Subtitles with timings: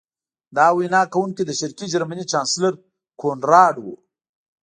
[0.57, 2.73] دا وینا کوونکی د شرقي جرمني چانسلر
[3.19, 3.85] کونراډ و